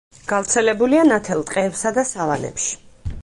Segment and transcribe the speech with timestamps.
[0.29, 2.75] გავრცელებულია ნათელ ტყეებსა და სავანებში.